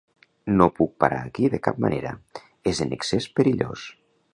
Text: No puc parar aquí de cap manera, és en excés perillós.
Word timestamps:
No 0.61 0.67
puc 0.79 0.95
parar 1.03 1.21
aquí 1.27 1.51
de 1.57 1.61
cap 1.69 1.79
manera, 1.87 2.17
és 2.75 2.87
en 2.87 2.97
excés 3.01 3.33
perillós. 3.41 3.91